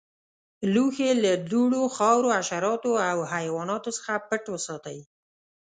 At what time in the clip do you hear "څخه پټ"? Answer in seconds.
3.97-4.43